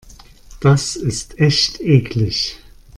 Das 0.61 0.95
ist 0.95 1.37
echt 1.37 1.79
eklig. 1.79 2.57